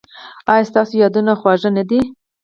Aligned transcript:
ایا 0.51 0.63
ستاسو 0.69 0.93
یادونه 1.03 1.33
خوږه 1.39 1.69
نه 1.77 1.83
ده؟ 1.89 1.99